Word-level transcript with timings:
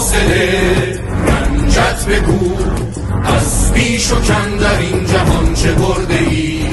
با 0.00 0.06
حاصله 0.06 1.00
رنجت 1.26 2.06
بگو 2.08 2.56
از 3.24 3.72
بیش 3.72 4.12
و 4.12 4.20
کم 4.20 4.58
در 4.60 4.78
این 4.78 5.06
جهان 5.06 5.54
چه 5.54 5.72
برده 5.72 6.18
ای 6.30 6.64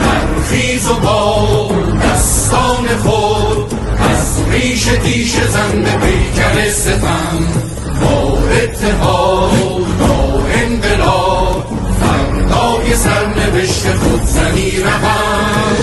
برخیز 0.00 0.90
و 0.90 0.94
با 0.94 1.70
دستان 2.04 2.86
خود 3.02 3.74
از 3.98 4.40
ریش 4.50 4.84
تیش 4.84 5.32
زن 5.32 5.82
به 5.82 6.06
پیکر 6.06 6.70
ستم 6.70 7.38
با 8.02 8.38
اتحاد 8.62 9.86
با 10.00 10.42
انقلاب 10.52 11.66
فردای 12.00 12.94
سرنوشت 12.94 13.92
خود 13.92 14.22
زنی 14.24 14.70
رهم 14.70 15.76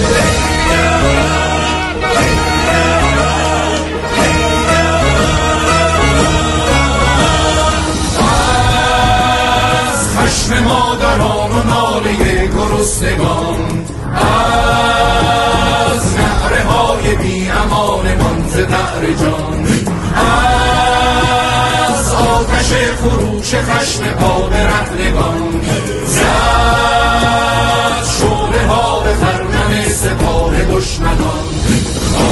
زد 26.06 28.04
شعله 28.20 28.68
ها 28.68 29.00
به 29.00 29.14
خرمن 29.14 29.90
سپاه 29.90 30.64
دشمنان 30.64 31.46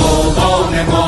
آبان 0.09 0.85
ما 0.91 1.07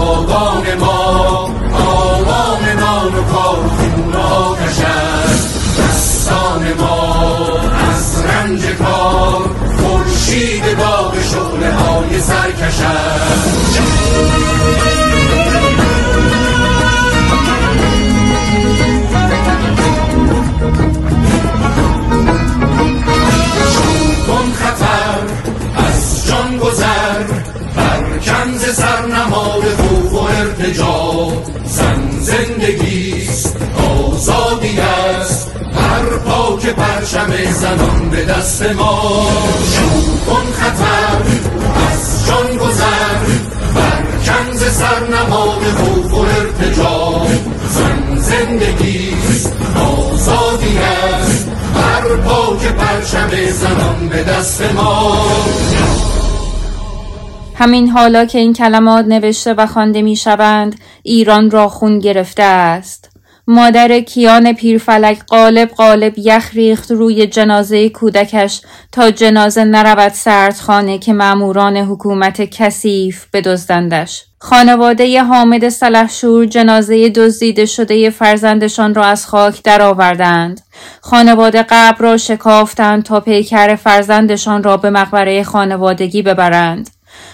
آبان 0.00 0.74
ما 0.80 1.50
آبان 1.72 2.64
نان 2.80 3.14
و 3.14 3.22
کار 3.22 3.58
و 3.66 3.68
خون 3.68 4.12
و 4.12 4.18
آتش 4.18 4.78
است 4.80 5.78
دستان 5.80 6.72
ما 6.78 7.48
از 7.92 8.24
رنج 8.24 8.62
کار 8.66 9.50
خورشید 9.82 10.78
داغ 10.78 11.14
شعله 11.22 11.72
های 11.74 12.20
سرکش 12.20 12.80
است 12.80 13.82
به 38.12 38.24
دست 38.24 38.62
ما. 38.62 39.26
کن 40.26 40.52
خطر 40.52 41.22
از 41.92 42.26
جان 42.26 42.56
گذر. 42.56 43.18
برکن 43.74 44.52
ز 44.52 44.62
سر 44.62 45.06
نماد 45.06 45.62
خوف 45.62 46.14
و 46.14 46.18
ارتجا. 46.18 47.26
زن 47.68 48.16
زندگیست 48.16 49.56
آزادی 49.76 50.78
است. 50.78 51.48
هر 51.74 52.16
پاک 52.16 52.66
پرچم 52.66 53.30
زنان 53.50 54.08
به 54.08 54.22
دست 54.24 54.62
ما. 54.74 55.26
همین 57.54 57.88
حالا 57.88 58.24
که 58.24 58.38
این 58.38 58.52
کلمات 58.52 59.06
نوشته 59.06 59.54
و 59.54 59.66
خوانده 59.66 60.02
می 60.02 60.16
شوند 60.16 60.80
ایران 61.02 61.50
را 61.50 61.68
خون 61.68 61.98
گرفته 61.98 62.42
است. 62.42 63.11
مادر 63.46 64.00
کیان 64.00 64.52
پیرفلک 64.52 65.24
قالب 65.26 65.68
قالب 65.68 66.14
یخ 66.16 66.50
ریخت 66.54 66.90
روی 66.90 67.26
جنازه 67.26 67.88
کودکش 67.88 68.60
تا 68.92 69.10
جنازه 69.10 69.64
نرود 69.64 70.12
سردخانه 70.12 70.98
که 70.98 71.12
ماموران 71.12 71.76
حکومت 71.76 72.42
کثیف 72.42 73.26
بدزدندش 73.32 74.24
خانواده 74.44 75.22
حامد 75.22 75.68
سلحشور 75.68 76.46
جنازه 76.46 77.08
دزدیده 77.08 77.66
شده 77.66 78.10
فرزندشان 78.10 78.94
را 78.94 79.04
از 79.04 79.26
خاک 79.26 79.62
درآوردند. 79.62 80.60
خانواده 81.00 81.62
قبر 81.62 81.98
را 81.98 82.16
شکافتند 82.16 83.02
تا 83.02 83.20
پیکر 83.20 83.74
فرزندشان 83.76 84.62
را 84.62 84.76
به 84.76 84.90
مقبره 84.90 85.42
خانوادگی 85.42 86.22
ببرند. 86.22 86.90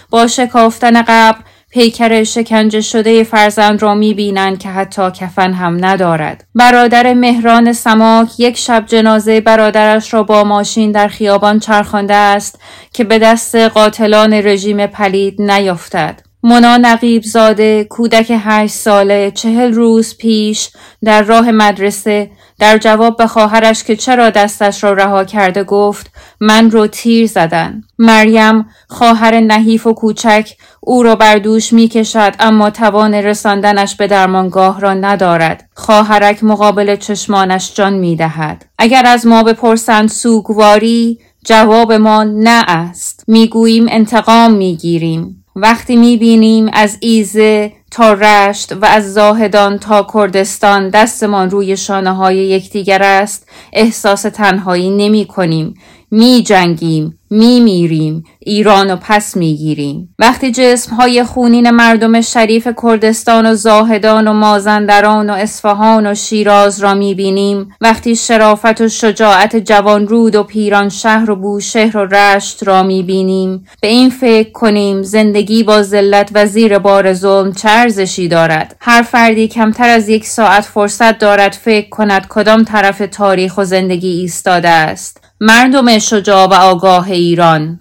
با 0.09 0.27
شکافتن 0.27 1.01
قبر 1.01 1.37
پیکر 1.69 2.23
شکنجه 2.23 2.81
شده 2.81 3.23
فرزند 3.23 3.81
را 3.81 3.95
می 3.95 4.13
بینند 4.13 4.59
که 4.59 4.69
حتی 4.69 5.11
کفن 5.11 5.53
هم 5.53 5.85
ندارد. 5.85 6.45
برادر 6.55 7.13
مهران 7.13 7.73
سماک 7.73 8.39
یک 8.39 8.57
شب 8.57 8.85
جنازه 8.87 9.41
برادرش 9.41 10.13
را 10.13 10.23
با 10.23 10.43
ماشین 10.43 10.91
در 10.91 11.07
خیابان 11.07 11.59
چرخانده 11.59 12.13
است 12.13 12.59
که 12.93 13.03
به 13.03 13.19
دست 13.19 13.55
قاتلان 13.55 14.33
رژیم 14.33 14.87
پلید 14.87 15.41
نیفتد. 15.41 16.21
مونا 16.43 16.77
نقیب 16.77 17.23
زاده 17.23 17.83
کودک 17.83 18.31
هشت 18.45 18.73
ساله 18.73 19.31
چهل 19.31 19.73
روز 19.73 20.17
پیش 20.17 20.69
در 21.03 21.21
راه 21.23 21.51
مدرسه 21.51 22.31
در 22.59 22.77
جواب 22.77 23.17
به 23.17 23.27
خواهرش 23.27 23.83
که 23.83 23.95
چرا 23.95 24.29
دستش 24.29 24.83
را 24.83 24.93
رها 24.93 25.23
کرده 25.23 25.63
گفت 25.63 26.11
من 26.39 26.71
رو 26.71 26.87
تیر 26.87 27.27
زدن. 27.27 27.83
مریم 27.99 28.65
خواهر 28.87 29.39
نحیف 29.39 29.87
و 29.87 29.93
کوچک 29.93 30.53
او 30.81 31.03
را 31.03 31.15
بر 31.15 31.35
دوش 31.37 31.73
می 31.73 31.87
کشد 31.87 32.35
اما 32.39 32.69
توان 32.69 33.13
رساندنش 33.13 33.95
به 33.95 34.07
درمانگاه 34.07 34.79
را 34.79 34.93
ندارد. 34.93 35.69
خواهرک 35.73 36.43
مقابل 36.43 36.95
چشمانش 36.95 37.73
جان 37.75 37.93
می 37.93 38.15
دهد. 38.15 38.65
اگر 38.77 39.05
از 39.05 39.27
ما 39.27 39.43
بپرسند 39.43 40.09
سوگواری 40.09 41.19
جواب 41.45 41.93
ما 41.93 42.23
نه 42.23 42.63
است. 42.67 43.23
می‌گوییم 43.27 43.85
انتقام 43.89 44.51
می‌گیریم. 44.53 45.38
وقتی 45.61 45.95
می‌بینیم 45.95 46.69
از 46.73 46.97
ایزه 46.99 47.71
تا 47.91 48.13
رشت 48.13 48.73
و 48.73 48.85
از 48.85 49.13
زاهدان 49.13 49.79
تا 49.79 50.07
کردستان 50.13 50.89
دستمان 50.89 51.49
روی 51.49 51.77
شانه 51.77 52.15
های 52.15 52.37
یکدیگر 52.37 53.03
است 53.03 53.49
احساس 53.73 54.21
تنهایی 54.21 54.89
نمی 54.89 55.25
کنیم 55.25 55.73
می 56.11 56.43
جنگیم 56.43 57.18
می 57.31 57.59
میریم 57.59 58.23
ایران 58.39 58.91
و 58.91 58.95
پس 59.01 59.37
می 59.37 59.55
گیریم 59.55 60.15
وقتی 60.19 60.51
جسم 60.51 60.95
های 60.95 61.23
خونین 61.23 61.69
مردم 61.69 62.21
شریف 62.21 62.67
کردستان 62.83 63.45
و 63.45 63.55
زاهدان 63.55 64.27
و 64.27 64.33
مازندران 64.33 65.29
و 65.29 65.33
اصفهان 65.33 66.07
و 66.07 66.15
شیراز 66.15 66.79
را 66.79 66.93
می 66.93 67.15
بینیم 67.15 67.69
وقتی 67.81 68.15
شرافت 68.15 68.81
و 68.81 68.87
شجاعت 68.87 69.55
جوان 69.55 70.07
رود 70.07 70.35
و 70.35 70.43
پیران 70.43 70.89
شهر 70.89 71.31
و 71.31 71.35
بوشهر 71.35 71.97
و 71.97 72.05
رشت 72.05 72.67
را 72.67 72.83
می 72.83 73.03
بینیم 73.03 73.65
به 73.81 73.87
این 73.87 74.09
فکر 74.09 74.51
کنیم 74.51 75.03
زندگی 75.03 75.63
با 75.63 75.83
ذلت 75.83 76.31
و 76.33 76.45
زیر 76.45 76.79
بار 76.79 77.13
ظلم 77.13 77.53
چه 77.53 78.27
دارد؟ 78.27 78.75
هر 78.79 79.01
فردی 79.01 79.47
کمتر 79.47 79.89
از 79.89 80.09
یک 80.09 80.25
ساعت 80.25 80.63
فرصت 80.63 81.19
دارد 81.19 81.51
فکر 81.51 81.89
کند 81.89 82.27
کدام 82.29 82.63
طرف 82.63 83.01
تاریخ 83.11 83.57
و 83.57 83.63
زندگی 83.63 84.09
ایستاده 84.09 84.69
است. 84.69 85.28
مردم 85.41 85.99
شجاع 85.99 86.47
و 86.47 86.53
آگاه 86.53 87.11
ایران 87.11 87.79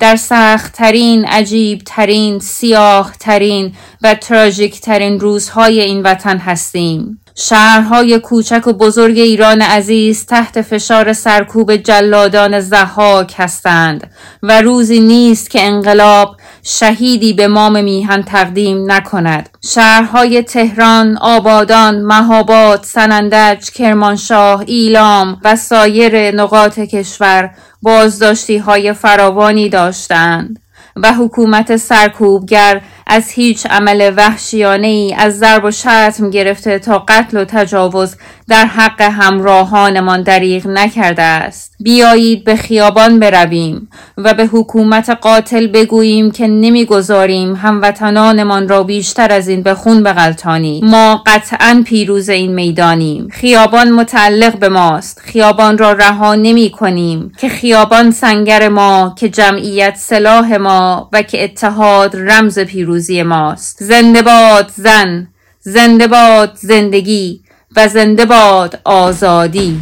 در 0.00 0.16
سخت 0.16 0.72
ترین، 0.72 1.24
عجیب 1.24 1.82
ترین، 1.86 2.38
سیاه 2.38 3.12
ترین 3.20 3.74
و 4.02 4.14
تراژیک 4.14 4.80
ترین 4.80 5.20
روزهای 5.20 5.80
این 5.80 6.02
وطن 6.02 6.38
هستیم. 6.38 7.20
شهرهای 7.34 8.18
کوچک 8.18 8.66
و 8.66 8.72
بزرگ 8.72 9.18
ایران 9.18 9.62
عزیز 9.62 10.26
تحت 10.26 10.62
فشار 10.62 11.12
سرکوب 11.12 11.76
جلادان 11.76 12.60
زحاک 12.60 13.34
هستند 13.36 14.10
و 14.42 14.60
روزی 14.60 15.00
نیست 15.00 15.50
که 15.50 15.62
انقلاب 15.62 16.36
شهیدی 16.62 17.32
به 17.32 17.48
مام 17.48 17.84
میهن 17.84 18.22
تقدیم 18.22 18.92
نکند. 18.92 19.48
شهرهای 19.64 20.42
تهران، 20.42 21.18
آبادان، 21.18 22.02
مهاباد، 22.02 22.84
سنندج، 22.84 23.70
کرمانشاه، 23.70 24.64
ایلام 24.66 25.40
و 25.44 25.56
سایر 25.56 26.34
نقاط 26.34 26.78
کشور 26.78 27.50
بازداشتی 27.82 28.56
های 28.56 28.92
فراوانی 28.92 29.68
داشتند. 29.68 30.58
و 30.96 31.12
حکومت 31.12 31.76
سرکوبگر 31.76 32.80
از 33.06 33.30
هیچ 33.30 33.66
عمل 33.66 34.12
وحشیانه 34.16 34.86
ای 34.86 35.14
از 35.18 35.38
ضرب 35.38 35.64
و 35.64 35.70
شتم 35.70 36.30
گرفته 36.30 36.78
تا 36.78 36.98
قتل 37.08 37.36
و 37.36 37.44
تجاوز 37.44 38.16
در 38.48 38.66
حق 38.66 39.00
همراهانمان 39.00 40.22
دریغ 40.22 40.66
نکرده 40.66 41.22
است. 41.22 41.74
بیایید 41.80 42.44
به 42.44 42.56
خیابان 42.56 43.18
برویم 43.18 43.88
و 44.18 44.34
به 44.34 44.46
حکومت 44.46 45.10
قاتل 45.10 45.66
بگوییم 45.66 46.30
که 46.30 46.46
نمی‌گذاریم 46.46 47.54
هموطنانمان 47.54 48.68
را 48.68 48.82
بیشتر 48.82 49.32
از 49.32 49.48
این 49.48 49.62
به 49.62 49.74
خون 49.74 50.02
بغلطانیم 50.02 50.84
ما 50.86 51.22
قطعا 51.26 51.82
پیروز 51.86 52.28
این 52.28 52.54
می‌دانیم. 52.54 53.28
خیابان 53.32 53.90
متعلق 53.90 54.58
به 54.58 54.68
ماست. 54.68 55.20
خیابان 55.24 55.78
را 55.78 55.92
رها 55.92 56.34
نمی 56.34 56.70
کنیم 56.70 57.32
که 57.38 57.48
خیابان 57.48 58.10
سنگر 58.10 58.68
ما 58.68 59.14
که 59.18 59.28
جمعیت 59.28 59.96
سلاح 59.96 60.56
ما 60.56 60.79
و 61.12 61.22
که 61.22 61.44
اتحاد 61.44 62.16
رمز 62.16 62.58
پیروزی 62.58 63.22
ماست. 63.22 63.84
زنده 63.84 64.22
باد 64.22 64.70
زن 64.76 65.28
زنده 65.60 66.06
باد 66.06 66.52
زندگی 66.54 67.40
و 67.76 67.88
زنده 67.88 68.24
باد 68.24 68.80
آزادی. 68.84 69.80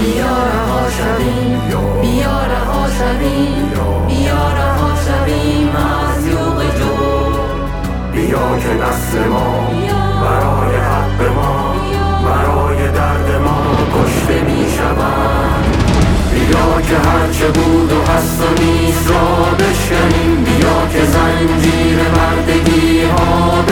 بیا 0.00 0.36
رها 0.50 0.90
شویم 0.90 1.60
بیا 2.02 2.38
رها 2.52 2.86
شویم 2.98 3.70
بیا 4.08 4.52
رها 4.58 4.90
شویم 5.06 5.68
از 5.76 6.24
جو 6.24 7.00
بیا 8.12 8.58
که 8.58 8.68
نسل 8.68 9.28
ما 9.28 9.70
برای 10.22 10.76
حق 10.76 11.20
ما 11.36 11.74
برای 12.24 12.88
درد 12.88 13.42
ما 13.44 13.60
کشته 13.94 14.42
می‌شوند 14.42 15.64
بیا 16.32 16.80
که 16.80 16.96
هرچه 17.08 17.46
بود 17.46 17.92
و 17.92 18.12
هست 18.12 18.40
و 18.42 18.62
نیست 18.62 19.10
را 19.10 19.54
بشکنیم. 19.54 20.44
بیا 20.44 20.86
که 20.92 21.04
زنجیر 21.04 21.98
مردگی 22.16 23.02
ها 23.02 23.62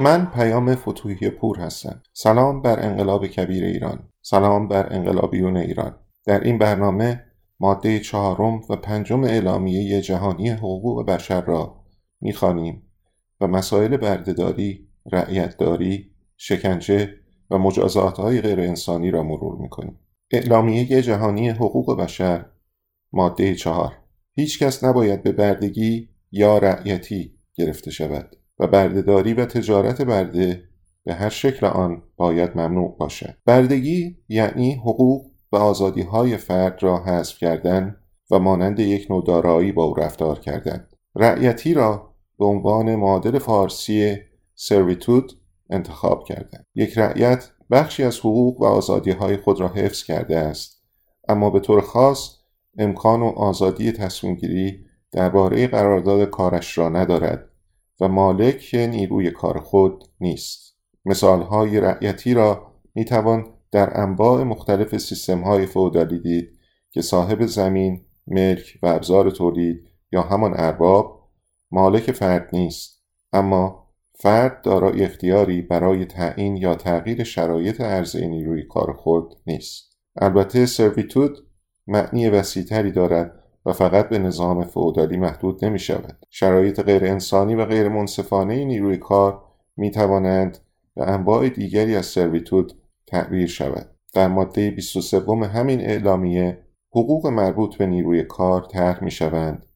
من 0.00 0.26
پیام 0.26 0.74
فتوحی 0.74 1.30
پور 1.30 1.58
هستم. 1.58 2.02
سلام 2.12 2.62
بر 2.62 2.86
انقلاب 2.86 3.26
کبیر 3.26 3.64
ایران. 3.64 4.08
سلام 4.22 4.68
بر 4.68 4.92
انقلابیون 4.92 5.56
ایران. 5.56 5.98
در 6.26 6.40
این 6.40 6.58
برنامه 6.58 7.24
ماده 7.60 8.00
چهارم 8.00 8.60
و 8.70 8.76
پنجم 8.76 9.24
اعلامیه 9.24 10.00
جهانی 10.00 10.48
حقوق 10.50 11.06
بشر 11.06 11.40
را 11.40 11.84
می‌خوانیم 12.20 12.82
و 13.40 13.46
مسائل 13.46 13.96
بردهداری، 13.96 14.88
رعیتداری، 15.12 16.10
شکنجه 16.36 17.14
و 17.50 17.58
مجازاتهای 17.58 18.40
غیرانسانی 18.40 19.10
را 19.10 19.22
مرور 19.22 19.58
می‌کنیم. 19.62 19.98
اعلامیه 20.30 21.02
جهانی 21.02 21.48
حقوق 21.48 22.00
بشر 22.00 22.46
ماده 23.12 23.54
چهار. 23.54 23.92
هیچ 24.34 24.62
کس 24.62 24.84
نباید 24.84 25.22
به 25.22 25.32
بردگی 25.32 26.08
یا 26.32 26.58
رعیتی 26.58 27.34
گرفته 27.54 27.90
شود. 27.90 28.36
و 28.58 28.66
بردهداری 28.66 29.34
و 29.34 29.44
تجارت 29.44 30.02
برده 30.02 30.62
به 31.04 31.14
هر 31.14 31.28
شکل 31.28 31.66
آن 31.66 32.02
باید 32.16 32.50
ممنوع 32.54 32.96
باشد. 32.98 33.34
بردگی 33.44 34.16
یعنی 34.28 34.74
حقوق 34.74 35.30
و 35.52 35.56
آزادی 35.56 36.02
های 36.02 36.36
فرد 36.36 36.82
را 36.82 37.04
حذف 37.04 37.38
کردن 37.38 37.96
و 38.30 38.38
مانند 38.38 38.80
یک 38.80 39.10
نوع 39.10 39.24
دارایی 39.26 39.72
با 39.72 39.84
او 39.84 39.94
رفتار 39.94 40.38
کردن. 40.38 40.86
رعیتی 41.14 41.74
را 41.74 42.14
به 42.38 42.44
عنوان 42.44 42.94
معادل 42.94 43.38
فارسی 43.38 44.16
سرویتود 44.54 45.32
انتخاب 45.70 46.24
کردند. 46.24 46.66
یک 46.74 46.98
رعیت 46.98 47.50
بخشی 47.70 48.04
از 48.04 48.18
حقوق 48.18 48.60
و 48.60 48.64
آزادی 48.64 49.10
های 49.10 49.36
خود 49.36 49.60
را 49.60 49.68
حفظ 49.68 50.02
کرده 50.02 50.38
است 50.38 50.82
اما 51.28 51.50
به 51.50 51.60
طور 51.60 51.80
خاص 51.80 52.34
امکان 52.78 53.22
و 53.22 53.26
آزادی 53.26 53.92
تصمیم 53.92 54.34
گیری 54.34 54.84
درباره 55.12 55.66
قرارداد 55.66 56.30
کارش 56.30 56.78
را 56.78 56.88
ندارد 56.88 57.47
و 58.00 58.08
مالک 58.08 58.74
نیروی 58.74 59.30
کار 59.30 59.60
خود 59.60 60.04
نیست. 60.20 60.76
مثالهای 61.04 61.80
رعیتی 61.80 62.34
را 62.34 62.72
می 62.94 63.04
توان 63.04 63.46
در 63.72 64.00
انواع 64.00 64.42
مختلف 64.42 64.96
سیستم 64.96 65.40
های 65.40 65.66
فودالی 65.66 66.18
دید 66.18 66.58
که 66.90 67.02
صاحب 67.02 67.46
زمین، 67.46 68.04
ملک 68.26 68.78
و 68.82 68.86
ابزار 68.86 69.30
تولید 69.30 69.88
یا 70.12 70.22
همان 70.22 70.54
ارباب 70.56 71.30
مالک 71.70 72.12
فرد 72.12 72.48
نیست 72.52 73.02
اما 73.32 73.88
فرد 74.14 74.62
دارای 74.62 75.04
اختیاری 75.04 75.62
برای 75.62 76.04
تعیین 76.04 76.56
یا 76.56 76.74
تغییر 76.74 77.24
شرایط 77.24 77.80
عرضه 77.80 78.26
نیروی 78.26 78.62
کار 78.62 78.92
خود 78.92 79.34
نیست 79.46 79.96
البته 80.16 80.66
سرویتود 80.66 81.38
معنی 81.86 82.28
وسیعتری 82.28 82.92
دارد 82.92 83.44
و 83.68 83.72
فقط 83.72 84.08
به 84.08 84.18
نظام 84.18 84.64
فئودالی 84.64 85.16
محدود 85.16 85.64
نمی 85.64 85.78
شود. 85.78 86.18
شرایط 86.30 86.80
غیر 86.80 87.04
انسانی 87.04 87.54
و 87.54 87.64
غیر 87.64 87.88
منصفانه 87.88 88.64
نیروی 88.64 88.96
کار 88.96 89.42
می 89.76 89.90
توانند 89.90 90.58
به 90.94 91.08
انواع 91.08 91.48
دیگری 91.48 91.96
از 91.96 92.06
سرویتود 92.06 92.72
تعبیر 93.06 93.46
شود. 93.46 93.90
در 94.14 94.28
ماده 94.28 94.70
23 94.70 95.20
همین 95.46 95.80
اعلامیه 95.80 96.58
حقوق 96.90 97.26
مربوط 97.26 97.76
به 97.76 97.86
نیروی 97.86 98.22
کار 98.22 98.60
طرح 98.70 99.04
می 99.04 99.10
شوند 99.10 99.66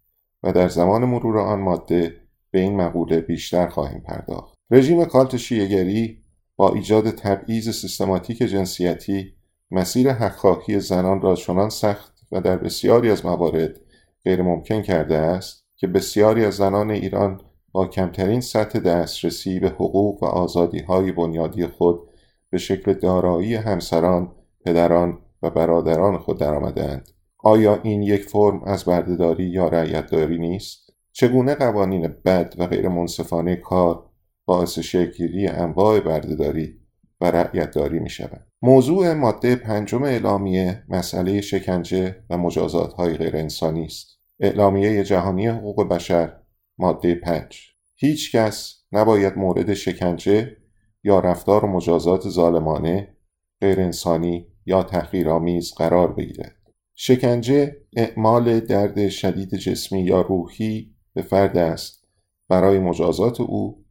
و 0.42 0.52
در 0.52 0.68
زمان 0.68 1.04
مرور 1.04 1.38
آن 1.38 1.61
ماده 1.61 2.14
به 2.50 2.61
این 2.61 2.76
مقوله 2.76 3.20
بیشتر 3.20 3.66
خواهیم 3.66 4.00
پرداخت. 4.00 4.54
رژیم 4.70 5.04
کالت 5.04 5.37
شیعگری 5.37 6.18
با 6.56 6.75
ایجاد 6.75 7.11
تبعیض 7.11 7.70
سیستماتیک 7.70 8.38
جنسیتی 8.38 9.34
مسیر 9.70 10.12
حقخواهی 10.12 10.80
زنان 10.80 11.20
را 11.20 11.34
چنان 11.34 11.68
سخت 11.68 12.12
و 12.32 12.40
در 12.40 12.56
بسیاری 12.56 13.10
از 13.10 13.26
موارد 13.26 13.80
غیر 14.24 14.42
ممکن 14.42 14.82
کرده 14.82 15.16
است 15.16 15.66
که 15.76 15.86
بسیاری 15.86 16.44
از 16.44 16.54
زنان 16.54 16.90
ایران 16.90 17.40
با 17.72 17.86
کمترین 17.86 18.40
سطح 18.40 18.78
دسترسی 18.78 19.60
به 19.60 19.68
حقوق 19.68 20.22
و 20.22 20.26
آزادی 20.26 20.78
های 20.78 21.12
بنیادی 21.12 21.66
خود 21.66 22.00
به 22.50 22.58
شکل 22.58 22.92
دارایی 22.92 23.54
همسران، 23.54 24.32
پدران 24.64 25.18
و 25.42 25.50
برادران 25.50 26.18
خود 26.18 26.38
درآمدهاند. 26.38 27.08
آیا 27.38 27.80
این 27.82 28.02
یک 28.02 28.22
فرم 28.22 28.62
از 28.64 28.84
بردهداری 28.84 29.44
یا 29.44 29.68
رعیتداری 29.68 30.38
نیست؟ 30.38 30.92
چگونه 31.12 31.54
قوانین 31.54 32.14
بد 32.24 32.54
و 32.58 32.66
غیر 32.66 32.88
منصفانه 32.88 33.56
کار 33.56 34.06
باعث 34.44 34.78
شکلگیری 34.78 35.46
انواع 35.46 36.00
بردهداری 36.00 36.81
و 37.22 37.24
رعیتداری 37.24 37.98
می 37.98 38.10
شود؟ 38.10 38.46
موضوع 38.62 39.12
ماده 39.12 39.56
پنجم 39.56 40.02
اعلامیه 40.02 40.84
مسئله 40.88 41.40
شکنجه 41.40 42.16
و 42.30 42.38
مجازات 42.38 42.92
های 42.92 43.14
غیر 43.14 43.36
انسانی 43.36 43.84
است. 43.84 44.18
اعلامیه 44.40 45.04
جهانی 45.04 45.46
حقوق 45.46 45.88
بشر 45.88 46.36
ماده 46.78 47.14
5 47.14 47.58
هیچ 47.96 48.36
کس 48.36 48.74
نباید 48.92 49.38
مورد 49.38 49.74
شکنجه 49.74 50.56
یا 51.04 51.20
رفتار 51.20 51.64
و 51.64 51.68
مجازات 51.68 52.28
ظالمانه 52.28 53.16
غیرانسانی 53.60 54.46
یا 54.66 54.82
تحقیرآمیز 54.82 55.74
قرار 55.74 56.12
بگیرد 56.12 56.56
شکنجه 56.94 57.76
اعمال 57.96 58.60
درد 58.60 59.08
شدید 59.08 59.54
جسمی 59.54 60.00
یا 60.00 60.20
روحی 60.20 60.94
به 61.14 61.22
فرد 61.22 61.56
است 61.56 62.04
برای 62.48 62.78
مجازات 62.78 63.40
او 63.40 63.81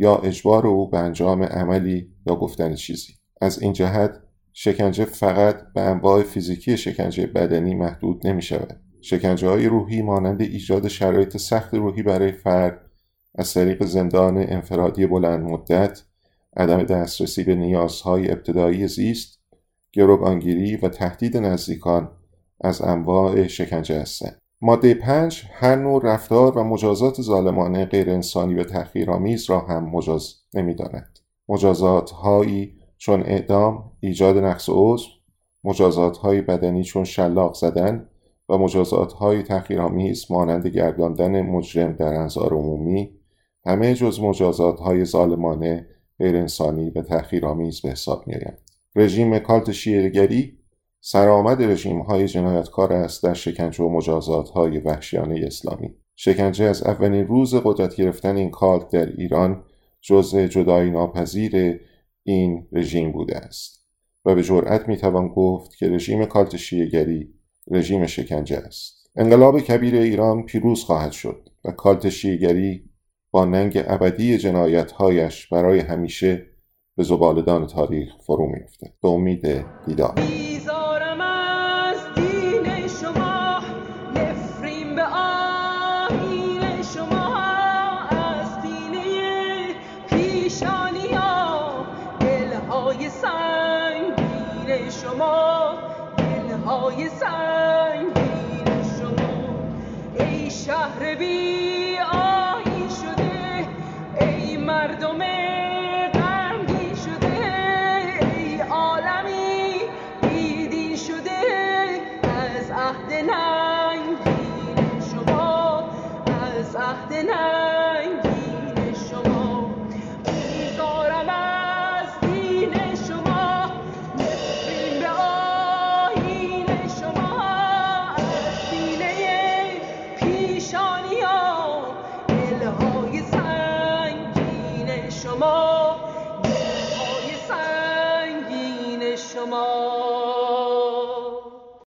یا 0.00 0.16
اجبار 0.16 0.66
او 0.66 0.90
به 0.90 0.98
انجام 0.98 1.42
عملی 1.42 2.08
یا 2.26 2.34
گفتن 2.36 2.74
چیزی. 2.74 3.12
از 3.40 3.62
این 3.62 3.72
جهت 3.72 4.20
شکنجه 4.52 5.04
فقط 5.04 5.72
به 5.74 5.80
انواع 5.80 6.22
فیزیکی 6.22 6.76
شکنجه 6.76 7.26
بدنی 7.26 7.74
محدود 7.74 8.26
نمی 8.26 8.42
شود. 8.42 8.80
شکنجه 9.00 9.48
های 9.48 9.66
روحی 9.66 10.02
مانند 10.02 10.40
ایجاد 10.40 10.88
شرایط 10.88 11.36
سخت 11.36 11.74
روحی 11.74 12.02
برای 12.02 12.32
فرد 12.32 12.80
از 13.34 13.54
طریق 13.54 13.84
زندان 13.84 14.36
انفرادی 14.38 15.06
بلند 15.06 15.40
مدت 15.40 16.02
عدم 16.56 16.82
دسترسی 16.82 17.44
به 17.44 17.54
نیازهای 17.54 18.30
ابتدایی 18.30 18.88
زیست 18.88 19.40
گروگانگیری 19.92 20.76
و 20.76 20.88
تهدید 20.88 21.36
نزدیکان 21.36 22.10
از 22.60 22.82
انواع 22.82 23.46
شکنجه 23.46 24.00
هستند. 24.00 24.39
ماده 24.62 24.94
پنج 24.94 25.44
هر 25.52 25.76
نوع 25.76 26.00
رفتار 26.04 26.58
و 26.58 26.64
مجازات 26.64 27.22
ظالمانه 27.22 27.84
غیرانسانی 27.84 28.54
و 28.54 28.64
تحقیرآمیز 28.64 29.50
را 29.50 29.60
هم 29.60 29.84
مجاز 29.84 30.34
نمی‌داند. 30.54 31.18
مجازات 31.48 32.10
هایی 32.10 32.74
چون 32.98 33.22
اعدام 33.22 33.92
ایجاد 34.00 34.38
نقص 34.38 34.68
عضو 34.68 35.06
مجازات 35.64 36.16
های 36.16 36.40
بدنی 36.40 36.84
چون 36.84 37.04
شلاق 37.04 37.54
زدن 37.54 38.08
و 38.48 38.58
مجازات 38.58 39.12
های 39.12 39.42
تحقیرآمیز 39.42 40.30
مانند 40.30 40.66
گرداندن 40.66 41.42
مجرم 41.42 41.92
در 41.92 42.14
انظار 42.14 42.54
عمومی 42.54 43.10
همه 43.66 43.94
جز 43.94 44.20
مجازات 44.20 44.80
های 44.80 45.04
ظالمانه 45.04 45.86
غیرانسانی 46.18 46.90
و 46.90 47.02
تحقیرآمیز 47.02 47.80
به 47.80 47.88
حساب 47.88 48.26
میآیند. 48.26 48.58
رژیم 48.96 49.38
کالت 49.38 49.72
شیعهگری 49.72 50.59
سرآمد 51.00 51.62
رژیم 51.62 52.00
های 52.00 52.28
جنایتکار 52.28 52.92
است 52.92 53.22
در 53.22 53.34
شکنجه 53.34 53.84
و 53.84 53.88
مجازات 53.88 54.50
های 54.50 54.78
وحشیانه 54.78 55.40
اسلامی. 55.46 55.94
شکنجه 56.16 56.64
از 56.64 56.82
اولین 56.82 57.26
روز 57.26 57.54
قدرت 57.54 57.96
گرفتن 57.96 58.36
این 58.36 58.50
کالت 58.50 58.88
در 58.88 59.06
ایران 59.06 59.64
جزء 60.00 60.46
جدایی 60.46 60.90
ناپذیر 60.90 61.80
این 62.22 62.66
رژیم 62.72 63.12
بوده 63.12 63.36
است 63.36 63.86
و 64.24 64.34
به 64.34 64.42
جرأت 64.42 64.88
می‌توان 64.88 65.28
گفت 65.28 65.76
که 65.76 65.88
رژیم 65.88 66.24
کالت 66.24 66.56
شیعهگری 66.56 67.34
رژیم 67.70 68.06
شکنجه 68.06 68.56
است. 68.56 69.10
انقلاب 69.16 69.60
کبیر 69.60 69.94
ایران 69.94 70.42
پیروز 70.42 70.84
خواهد 70.84 71.12
شد 71.12 71.48
و 71.64 71.70
کالت 71.70 72.08
شیعهگری 72.08 72.84
با 73.30 73.44
ننگ 73.44 73.84
ابدی 73.86 74.38
جنایتهایش 74.38 75.48
برای 75.48 75.78
همیشه 75.78 76.46
به 76.96 77.02
زبالدان 77.02 77.66
تاریخ 77.66 78.12
فرو 78.26 78.46
میافتد. 78.46 78.92
به 79.02 79.08
امید 79.08 79.64
دیدار. 79.86 80.49
his 97.00 97.12
son. 97.14 97.29